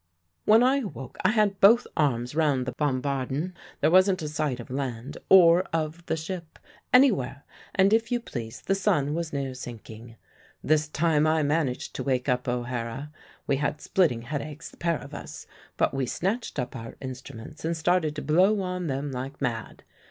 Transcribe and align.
"When 0.45 0.63
I 0.63 0.77
awoke 0.77 1.19
I 1.23 1.29
had 1.29 1.59
both 1.61 1.85
arms 1.95 2.33
round 2.33 2.65
the 2.65 2.71
bombardon; 2.71 3.53
there 3.81 3.91
wasn't 3.91 4.23
a 4.23 4.27
sight 4.27 4.59
of 4.59 4.71
land, 4.71 5.19
or 5.29 5.61
of 5.71 6.03
the 6.07 6.17
ship, 6.17 6.57
anywhere; 6.91 7.43
and, 7.75 7.93
if 7.93 8.11
you 8.11 8.19
please, 8.19 8.61
the 8.61 8.73
sun 8.73 9.13
was 9.13 9.31
near 9.31 9.53
sinking! 9.53 10.15
This 10.63 10.87
time 10.87 11.27
I 11.27 11.43
managed 11.43 11.93
to 11.97 12.03
wake 12.03 12.27
up 12.27 12.47
O'Hara. 12.47 13.11
We 13.45 13.57
had 13.57 13.79
splitting 13.79 14.23
headaches, 14.23 14.71
the 14.71 14.77
pair 14.77 14.97
of 14.97 15.13
us; 15.13 15.45
but 15.77 15.93
we 15.93 16.07
snatched 16.07 16.57
up 16.57 16.75
our 16.75 16.97
instruments 16.99 17.63
and 17.63 17.77
started 17.77 18.15
to 18.15 18.23
blow 18.23 18.59
on 18.61 18.87
them 18.87 19.11
like 19.11 19.39
mad. 19.39 19.83